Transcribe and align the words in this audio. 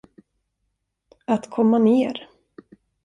Att 1.25 1.49
komma 1.49 1.77
ner. 1.77 2.29